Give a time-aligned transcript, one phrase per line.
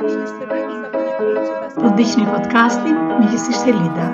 [0.00, 4.04] Po dëgjoni podcastin me Gjithësishtë Lida.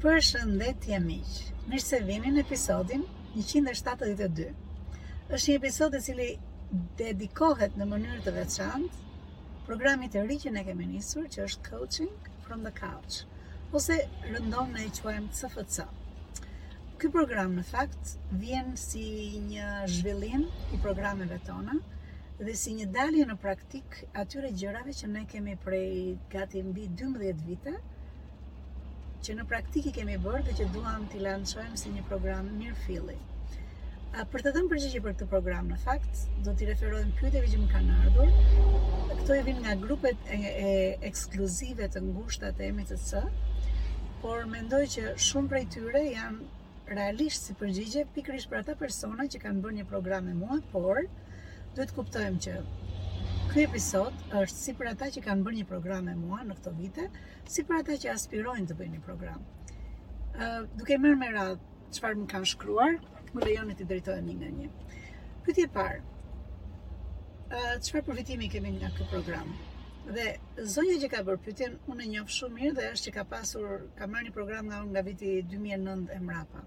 [0.00, 1.28] Për miq.
[1.68, 3.06] Mirë se vini në episodin
[3.36, 4.48] 172.
[5.28, 6.28] Është një episod i cili
[7.04, 9.08] dedikohet në mënyrë të veçantë
[9.70, 13.16] programit të ri që ne kemi nisur, që është coaching from the couch,
[13.78, 13.94] ose
[14.30, 15.84] rëndon në e quajmë CFC.
[17.00, 19.02] Ky program, në fakt, vjen si
[19.44, 21.76] një zhvillim i programeve tona
[22.42, 27.46] dhe si një dalje në praktik atyre gjërave që ne kemi prej gati mbi 12
[27.52, 27.76] vite,
[29.22, 32.80] që në praktik i kemi bërë dhe që duham t'i lanëshojmë si një program mirë
[32.88, 33.26] fillit.
[34.18, 37.58] A për të dhënë përgjigje për këtë program në fakt, do t'i referohem pyetjeve që
[37.60, 38.32] më kanë ardhur.
[39.20, 40.72] Këto i vijnë nga grupet e, e
[41.06, 43.20] ekskluzive të ngushta të MTC,
[44.24, 46.48] por mendoj që shumë prej tyre janë
[46.90, 51.00] realisht si përgjigje pikërisht për ata persona që kanë bërë një program me mua, por
[51.78, 52.56] duhet të kuptojmë që
[53.54, 54.10] ky episod
[54.42, 57.06] është si për ata që kanë bërë një program me mua në këto vite,
[57.46, 59.38] si për ata që aspirojnë të bëjnë një program.
[60.34, 61.58] Ë, uh, duke marrë me radhë
[61.94, 62.98] çfarë më kanë shkruar,
[63.34, 64.68] më lejonit të drejtojnë një nga një.
[65.46, 66.00] Pytje parë,
[67.54, 69.52] uh, qëpar përfitimi kemi nga këtë program?
[70.16, 70.26] Dhe
[70.74, 73.84] zonja që ka bërë pytjen, unë e njofë shumë mirë dhe është që ka pasur,
[73.98, 76.64] ka marrë një program nga unë nga viti 2009 e mrapa.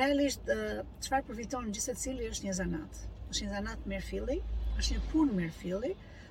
[0.00, 3.06] Realisht, uh, qëpar përfiton në gjithë cili është një zanat.
[3.30, 4.36] është një zanat mirë fili,
[4.80, 5.90] është një punë mirë fili,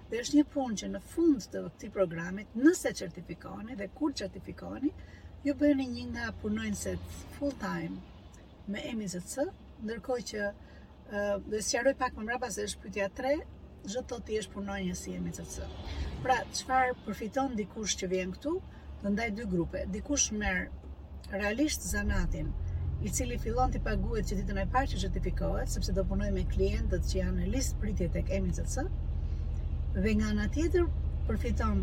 [0.09, 4.89] dhe është një punë që në fund të këti programit, nëse certifikoni dhe kur certifikoni,
[5.45, 7.02] ju bëni një nga punojnëset
[7.38, 7.97] full time
[8.71, 9.43] me emi zë cë,
[9.87, 10.47] ndërkoj që
[11.09, 13.37] dhe së sjaroj pak më mraba se është pytja 3,
[13.93, 15.69] zhëtë të ti është punoj një si emi zë cë.
[16.25, 18.53] Pra, qëfar përfiton dikush që vjen këtu,
[19.01, 19.81] të ndaj dy grupe.
[19.95, 20.67] Dikush merë
[21.33, 22.51] realisht zanatin,
[22.99, 26.43] i cili fillon të paguet që ditën e parë që gjëtifikohet, sepse do punoj me
[26.53, 28.85] klientët që janë në listë pritje tek emi zë cë,
[30.05, 30.89] dhe nga nga tjetër
[31.29, 31.81] përfiton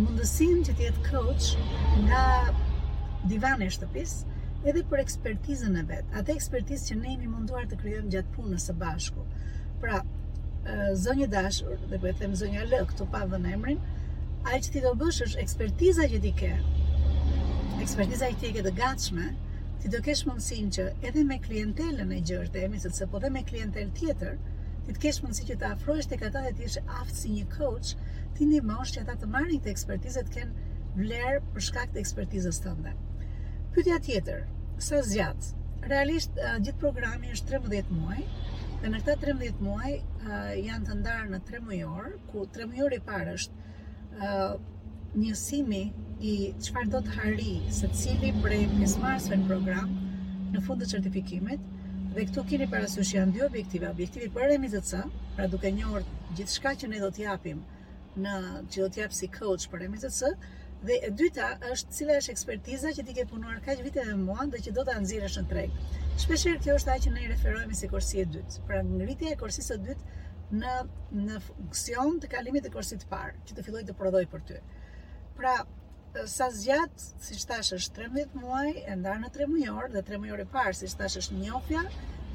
[0.00, 1.52] mundësin që tjetë coach
[2.08, 2.22] nga
[3.34, 8.10] divane shtëpisë, edhe për ekspertizën e vet, atë ekspertizë që ne jemi munduar të krijojmë
[8.14, 9.22] gjatë punës së bashku.
[9.84, 10.00] Pra,
[11.04, 13.80] zonjë dashur, dhe po e them zonja L këtu pa dhënë emrin,
[14.50, 16.50] ai që ti do bësh është ekspertiza që ti ke.
[17.86, 19.28] Ekspertiza që ti ke të gatshme,
[19.80, 23.32] ti do kesh mundësin që edhe me klientelën e gjërë të emi, se po dhe
[23.38, 24.36] me klientel tjetër,
[24.84, 27.46] ti të kesh mundësi që të afrohesh të ata dhe ti ishe aftë si një
[27.56, 27.94] coach,
[28.36, 30.38] ti një mosh që ata të marrin të ekspertizët
[31.00, 32.92] vlerë për shkak të ekspertizës tënde.
[33.70, 34.40] Pytja tjetër,
[34.82, 35.54] sa zjatë?
[35.86, 38.24] Realisht, gjithë programi është 13 muaj,
[38.82, 39.92] dhe në këta 13 muaj
[40.58, 44.32] janë të ndarë në 3 mujor, ku 3 mujor i parë është
[45.20, 45.82] njësimi
[46.32, 46.32] i
[46.66, 49.92] qëfar do të harri se cili prej pismarësve në program
[50.56, 51.70] në fund të certifikimit,
[52.16, 55.04] dhe këtu kini parasysh janë dy objektive, objektivi për remizetësë,
[55.38, 56.02] pra duke njërë
[56.40, 57.62] gjithë shka që ne do t'japim
[58.26, 58.34] në
[58.66, 60.34] që do t'japë si coach për remizetësë,
[60.84, 64.46] Dhe e dyta është cila është ekspertiza që ti ke punuar kaq vite me mua
[64.52, 65.74] dhe që do ta nxjerrësh në treg.
[66.22, 68.62] Shpeshherë kjo është ajo që ne i referohemi si kursi e dytë.
[68.70, 70.24] Pra ngritja e kursit së dytë
[70.62, 70.78] në
[71.26, 74.62] në funksion të kalimit të kursit të parë, që të filloj të prodhoj për ty.
[75.42, 75.52] Pra
[76.38, 80.40] sa zgjat, si thash është 13 muaj, e ndar në 3 mujor dhe 3 mujor
[80.40, 81.84] e parë, si thash është njohja,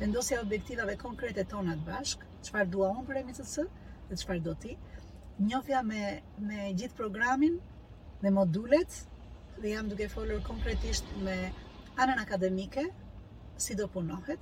[0.04, 3.68] vendosja e objektivave konkrete tona të bashk, çfarë dua unë për MCC
[4.12, 4.78] dhe çfarë do ti.
[5.50, 6.06] Njohja me
[6.52, 7.58] me gjithë programin,
[8.24, 9.00] dhe modulet
[9.62, 11.36] dhe jam duke folur konkretisht me
[12.00, 12.84] anën akademike,
[13.58, 14.40] si do punohet,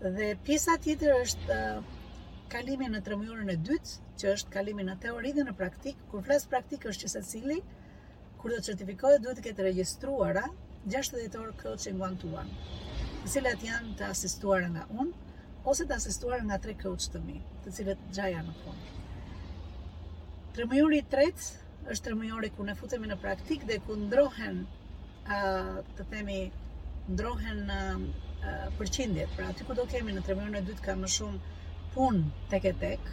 [0.00, 1.82] dhe pisa tjetër është uh,
[2.52, 6.48] kalimin në tremujurën e dytë, që është kalimin në teori dhe në praktikë, kur flasë
[6.54, 7.58] praktikë është që se cili,
[8.40, 10.46] kur do të certifikohet, duhet të ketë registruara,
[10.92, 12.48] gjashtë të ditorë këto që nguan të uan
[13.22, 15.12] të cilat janë të asistuar nga unë,
[15.70, 19.02] ose të asistuar nga tre këtë të mi, të cilat gjaja në fundë.
[20.56, 21.50] Tremujurën i tretë,
[21.90, 24.58] është tremujori ku ne futemi në praktik dhe ku ndrohen
[25.96, 26.36] të themi
[27.14, 29.30] ndrohen uh, përqindjet.
[29.38, 31.56] Pra aty ku do kemi në tremujorin e dytë ka më shumë
[31.94, 32.20] pun
[32.52, 33.10] tek e tek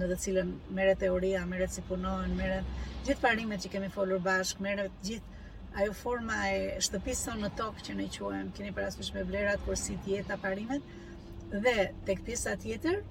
[0.00, 2.66] në të cilën mere teoria, merret si punohen, merret
[3.06, 5.38] gjithë parimet që kemi folur bashk, mere gjithë
[5.82, 9.78] ajo forma e shtëpisë sonë në tokë që ne quajmë, keni parasysh me vlerat kur
[9.84, 10.94] si jeta parimet
[11.68, 11.76] dhe
[12.10, 13.02] tek pjesa tjetër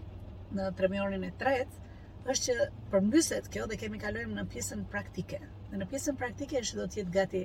[0.60, 1.89] në tremujorin e tretë
[2.30, 5.38] është që përmbyset kjo dhe kemi kalojmë në pjesën praktike.
[5.72, 7.40] Dhe në pjesën praktike është do të jetë gati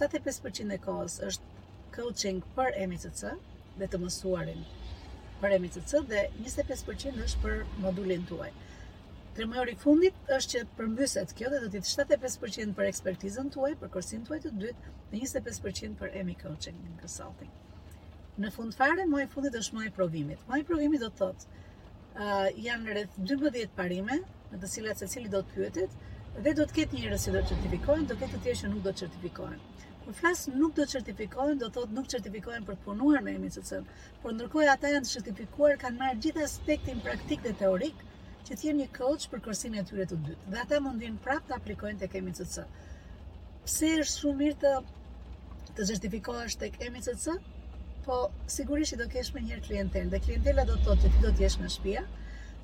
[0.00, 1.64] 75% e kohës është
[1.96, 3.32] coaching për MCC
[3.80, 4.62] dhe të mësuarin
[5.42, 7.56] për MCC dhe 25% është për
[7.86, 8.50] modulin tuaj.
[9.38, 13.74] Tre i fundit është që përmbyset kjo dhe do të jetë 75% për ekspertizën tuaj,
[13.82, 17.50] për kursin tuaj të dytë dhe 25% për EMI coaching consulting.
[18.44, 20.48] Në fund fare, muaji i fundit është muaji i provimit.
[20.52, 21.56] Muaji i provimit do të thotë
[22.16, 24.14] janë janë rreth 12 parime,
[24.52, 25.90] në të cilat secili do të pyetet
[26.46, 28.82] dhe do të ketë njerëz që do të certifikohen, do ketë të tjerë që nuk
[28.86, 29.60] do të certifikohen.
[30.04, 33.80] Kur flas nuk do të certifikohen, do thotë nuk certifikohen për të punuar me MCC,
[34.22, 38.04] por ndërkohë ata janë të certifikuar, kanë marrë gjithë aspektin praktik dhe teorik
[38.48, 40.52] që të jenë një coach për kursin e tyre të dytë.
[40.54, 42.64] Dhe ata mundin vinë prapë të aplikojnë tek MCC.
[43.66, 44.76] Pse është shumë mirë të
[45.78, 47.36] të certifikohesh tek MCC?
[48.08, 48.16] po
[48.56, 50.10] sigurisht do kesh më njëherë klientelë.
[50.14, 51.96] Dhe klientela do të thotë ti do të jesh në shtëpi,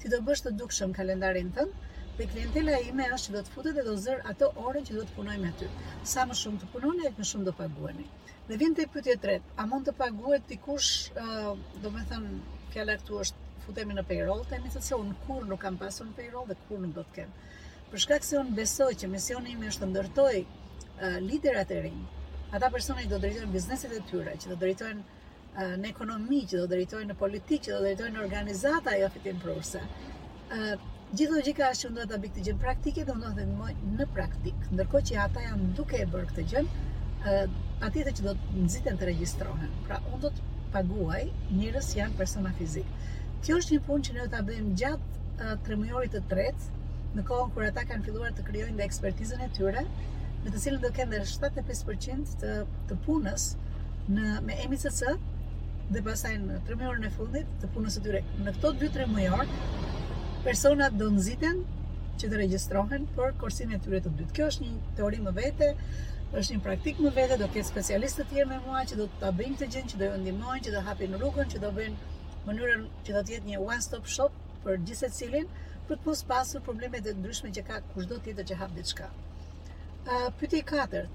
[0.01, 1.89] ti do bësh të dukshëm kalendarin tënë,
[2.19, 5.05] dhe klientela ime është që do të futet dhe do zërë ato orën që do
[5.11, 5.69] t'punoj me ty.
[6.15, 8.07] Sa më shumë të punoni, e më shumë do paguemi.
[8.49, 12.35] Dhe vjen te pyetja e tretë, a mund të paguhet dikush, kush, do të thënë,
[12.73, 16.17] fjala këtu është futemi në payroll, themi se, se unë kur nuk kam pasur në
[16.23, 17.35] payroll dhe kur nuk do të kem.
[17.91, 20.41] Për shkak se unë besoj që misioni im është të ndërtoj
[21.29, 22.01] liderat e rinj,
[22.57, 25.13] ata persona do drejtojnë bizneset e tyre, që do drejtojnë
[25.55, 29.81] në ekonomi që do drejtojnë në politikë që do drejtojnë në organizata ajo fitim prurse.
[31.15, 34.07] Gjithë logika është që ndohet të bikë të gjënë praktike dhe ndohet të ndohet në
[34.17, 34.71] praktikë.
[34.75, 39.09] Ndërko që ata janë duke e bërë këtë gjënë, ati që do të nëziten të
[39.11, 39.77] registrohen.
[39.87, 41.23] Pra, unë do të paguaj
[41.61, 43.11] njërës janë persona fizikë.
[43.45, 46.75] Kjo është një punë që ne do të abim gjatë tremujorit të tretë,
[47.15, 49.85] në kohën kër ata kanë filluar të kryojnë dhe ekspertizën e tyre,
[50.43, 52.35] në të cilën do kënë dhe 75%
[52.91, 53.47] të, punës
[54.11, 54.99] në, me emisës
[55.93, 58.21] dhe pasaj në tre mëjorë në fundit të punës të tyre.
[58.45, 59.47] Në këto 2-3 mëjorë,
[60.47, 61.61] personat do nëziten
[62.21, 64.37] që të regjistrohen për kursin e tyre të dytë.
[64.39, 65.69] Kjo është një teori më vete,
[66.35, 69.33] është një praktikë më vete, do ketë specialistë të tjerë me mua që do të
[69.41, 72.13] bëjmë të gjenë, që do ndimojnë, që do hapin në rrugën, që do bëjmë
[72.49, 75.47] mënyrën që do tjetë një one-stop shop për gjithse cilin,
[75.89, 79.11] për të mos pasur problemet e ndryshme që ka kush do që hapë diçka.
[80.41, 81.13] Pyti katërt,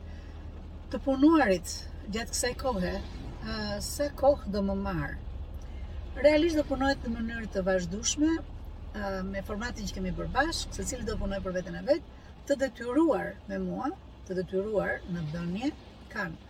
[0.94, 1.76] të punuarit
[2.10, 2.94] gjatë kësaj kohë,
[3.94, 5.18] sa kohë do më marë.
[6.24, 8.32] Realisht do punojt në mënyrë të vazhdushme,
[9.32, 12.16] me formatin që kemi bërë se cilë do punojt për vetën e vetë,
[12.50, 13.90] të detyruar me mua,
[14.28, 15.72] të detyruar në dënje,
[16.14, 16.48] kanë.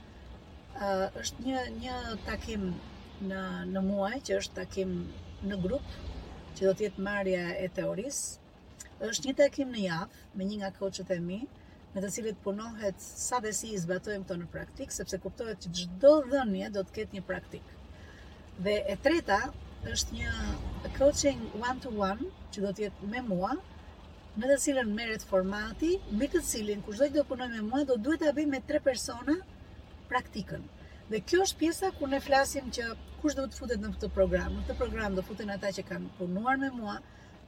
[0.80, 2.62] Uh, është një, një takim
[3.28, 3.40] në,
[3.74, 4.92] në muaj, që është takim
[5.50, 6.12] në grupë,
[6.56, 8.48] që do tjetë marja e teorisë,
[9.10, 11.42] është një takim në javë, me një nga koqët e mi,
[11.94, 16.12] me të cilët punohet sa dhe si zbatojmë këto në praktik, sepse kuptohet që gjdo
[16.32, 17.66] dhënje do të ketë një praktik.
[18.66, 19.38] Dhe e treta
[19.94, 23.56] është një coaching one to one që do të jetë me mua,
[24.42, 25.90] në të cilën merret formati,
[26.20, 28.82] me të cilin kushdo që do punoj me mua do duhet ta bëj me tre
[28.90, 29.40] persona
[30.12, 30.62] praktikën.
[31.10, 32.92] Dhe kjo është pjesa ku ne flasim që
[33.24, 34.54] kush do të futet në këtë program.
[34.60, 37.00] Në këtë program do futen ata që kanë punuar me mua,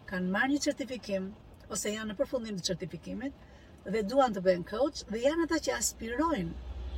[0.10, 1.30] kanë marrë një certifikim
[1.78, 3.36] ose janë në përfundim të certifikimit,
[3.90, 6.52] dhe duan të bëhen coach dhe janë ata që aspirojnë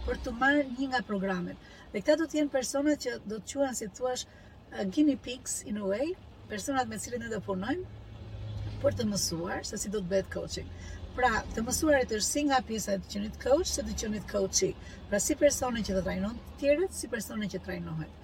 [0.06, 1.70] për të marrë një nga programet.
[1.94, 5.62] Dhe këta do të jenë personat që do të quhen si thua uh, guinea pigs
[5.70, 6.10] in a way,
[6.50, 10.68] personat me cilën ne do punojmë për të mësuar se si do të bëhet coaching.
[11.16, 14.72] Pra, të mësuarit është si nga pjesa e të qenit coach, se të qenit coachi.
[15.12, 18.20] Pra, si personi që të trajnon të tjerët, si personi që trajnohet.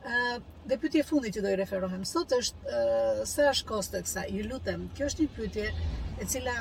[0.00, 0.36] Uh,
[0.70, 4.86] dhe pytje fundi që do i referohem sot është uh, sa është kostet sa, lutem,
[4.96, 6.54] kjo është një pytje e cila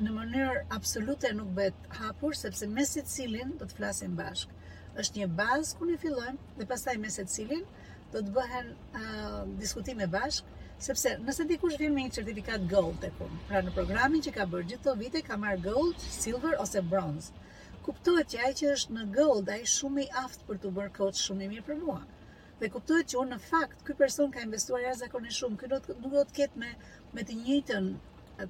[0.00, 4.52] në mënyrë absolute nuk bëhet hapur sepse me secilin do të flasim bashk.
[5.02, 7.64] Është një bazë ku ne fillojmë dhe pastaj me secilin
[8.14, 8.70] do të bëhen
[9.00, 10.48] uh, diskutime bashk
[10.86, 14.46] sepse nëse dikush vjen me një certifikat gold tek unë, pra në programin që ka
[14.54, 17.36] bërë gjithë këto vite ka marr gold, silver ose bronze.
[17.86, 21.20] Kuptohet që ai që është në gold ai shumë i aft për të bërë coach
[21.26, 22.00] shumë i mirë për mua.
[22.60, 26.24] Dhe kuptohet që unë në fakt ky person ka investuar jashtëzakonisht shumë, ky nuk do
[26.30, 26.74] të ketë me
[27.16, 27.88] me të njëjtën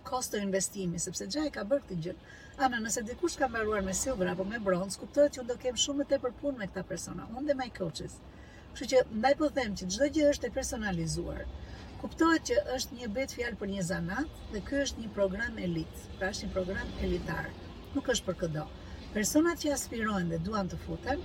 [0.04, 2.30] kosto investimi, sepse gjaj ka bërë këtë gjërë.
[2.64, 5.78] Ana, nëse dikush ka mbaruar me silver apo me bronze, kuptohet që unë do kem
[5.84, 8.16] shumë të përpun me këta persona, unë dhe my coaches.
[8.72, 11.42] Kështu që ndaj po them që çdo gjë është e personalizuar.
[12.02, 16.06] Kuptohet që është një bet fjalë për një zanat dhe ky është një program elit,
[16.18, 17.50] pra është një program elitar.
[17.94, 18.66] Nuk është për këdo.
[19.16, 21.22] Personat që aspirojnë dhe duan të futen,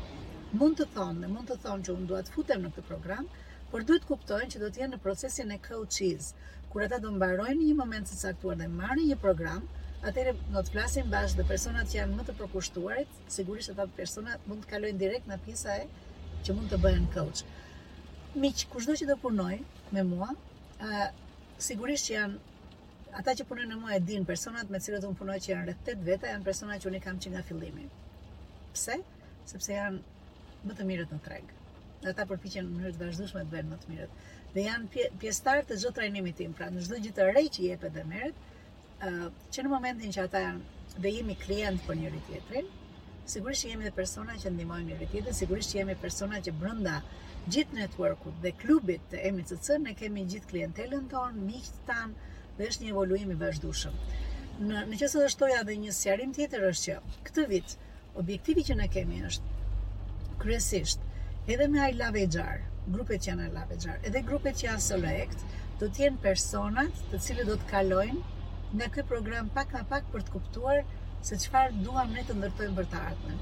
[0.59, 3.29] mund të thonë dhe mund të thonë që unë dua të futem në këtë program,
[3.71, 6.29] por duhet kuptojnë që do të jenë në procesin e coaches,
[6.69, 9.63] kur ata do mbarojnë një moment të caktuar dhe marrin një program,
[10.09, 14.35] atëherë do të flasim bashkë dhe personat që janë më të përkushtuarit, sigurisht ata persona
[14.49, 15.87] mund të kalojnë direkt në pjesa e
[16.47, 17.43] që mund të bëhen coach.
[18.43, 19.53] Miq, kushdo që do punoj
[19.97, 20.29] me mua,
[20.83, 21.09] ë
[21.69, 25.39] sigurisht që janë ata që punojnë me mua e din personat me cilët unë punoj
[25.45, 27.87] që janë rreth 8 veta, janë persona që unë kam që nga fillimi.
[28.75, 28.99] Pse?
[29.53, 31.56] Sepse janë më të mirët në treg
[32.03, 34.17] dhe ata përpiqen në mënyrë të vazhdueshme të bëjnë më të mirët.
[34.55, 34.89] Dhe janë
[35.19, 35.31] pje,
[35.67, 38.41] të çdo trajnimi tim, pra në çdo gjë të re që jepet dhe merret,
[39.55, 42.69] që në momentin që ata janë dhe jemi klient për njëri tjetrin,
[43.33, 46.99] sigurisht që jemi dhe persona që ndihmojmë njëri tjetrin, sigurisht që jemi persona që brenda
[47.47, 52.85] gjithë networkut dhe klubit të cërë ne kemi gjithë klientelën tonë, miqt tanë dhe është
[52.87, 53.99] një evoluim i vazhdueshëm.
[54.69, 57.75] Në në qoftë shtoja një sqarim tjetër është që këtë vit
[58.23, 61.03] objektivi që ne kemi është kryesisht
[61.53, 62.63] edhe me ai lavë xhar,
[62.93, 65.45] grupet që janë lavë xhar, edhe grupet që janë select,
[65.81, 68.23] do të jenë personat të cilët do të kalojnë
[68.81, 70.81] në ky program pak a pak për të kuptuar
[71.29, 73.39] se çfarë duam ne të ndërtojmë për të ardhmen.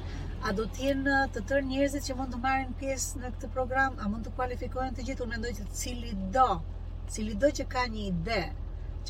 [0.49, 3.49] A do të jenë uh, të tërë njerëzit që mund të marrin pjesë në këtë
[3.57, 5.25] program, a mund të kualifikohen të gjithë?
[5.25, 6.47] Unë mendoj se cili do,
[7.15, 8.41] cili do që ka një ide,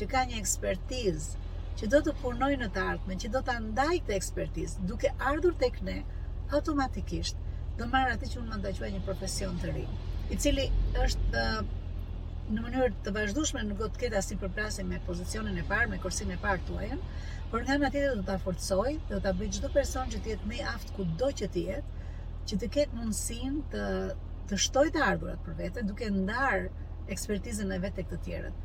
[0.00, 1.42] që ka një ekspertizë,
[1.82, 5.56] që do të punojë në të ardhmen, që do ta ndajë këtë ekspertizë duke ardhur
[5.64, 5.98] tek ne,
[6.56, 7.44] automatikisht
[7.78, 9.84] do marr atë që unë mendoj që një profesion të ri,
[10.32, 10.64] i cili
[11.04, 11.42] është
[12.56, 15.98] në mënyrë të vazhdueshme nuk do të ketë asnjë përplasje me pozicionin e parë, me
[16.02, 17.00] kursin e parë tuajën,
[17.50, 20.50] por nga ana tjetër do ta forcoj, do ta bëj çdo person që të jetë
[20.52, 22.10] më aftë kudo që të jetë,
[22.50, 23.84] që të ketë mundësinë të
[24.46, 26.68] të shtojë të ardhurat për vete, duke ndar
[27.10, 28.60] ekspertizën e vet tek të tjerët.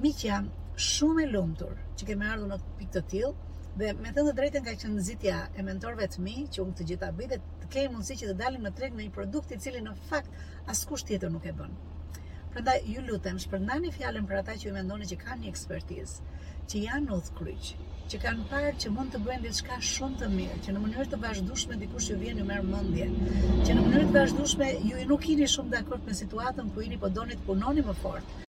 [0.00, 0.46] Miq jam
[0.88, 3.34] shumë e lumtur që kemi ardhur në pikë të tillë,
[3.78, 6.86] Dhe me thënë të drejtën ka qenë nxitja e mentorëve të mi që unë të
[6.90, 9.58] gjitha bëj dhe të kemi mundësi që të dalim në treg me një produkt i
[9.64, 10.40] cili në fakt
[10.74, 11.76] askush tjetër nuk e bën.
[12.54, 16.34] Prandaj ju lutem, shpërndani fjalën për ata që ju mendoni që kanë një ekspertizë,
[16.72, 17.70] që janë në kryq,
[18.14, 21.22] që kanë parë që mund të bëjnë diçka shumë të mirë, që në mënyrë të
[21.28, 23.06] vazhdueshme dikush ju vjen një merr mendje,
[23.62, 27.14] që në mënyrë të vazhdueshme ju nuk jeni shumë dakord me situatën ku jeni po
[27.20, 28.46] doni të punoni më fort.